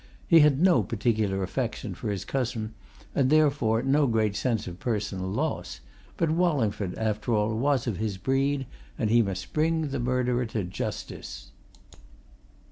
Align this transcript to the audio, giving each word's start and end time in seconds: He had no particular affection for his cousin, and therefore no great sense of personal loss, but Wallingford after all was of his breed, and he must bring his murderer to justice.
He 0.27 0.39
had 0.39 0.59
no 0.59 0.81
particular 0.81 1.43
affection 1.43 1.93
for 1.93 2.09
his 2.09 2.25
cousin, 2.25 2.73
and 3.13 3.29
therefore 3.29 3.83
no 3.83 4.07
great 4.07 4.35
sense 4.35 4.65
of 4.65 4.79
personal 4.79 5.29
loss, 5.29 5.79
but 6.17 6.31
Wallingford 6.31 6.95
after 6.97 7.35
all 7.35 7.55
was 7.55 7.85
of 7.85 7.97
his 7.97 8.17
breed, 8.17 8.65
and 8.97 9.11
he 9.11 9.21
must 9.21 9.53
bring 9.53 9.83
his 9.91 9.99
murderer 9.99 10.47
to 10.47 10.63
justice. 10.63 11.51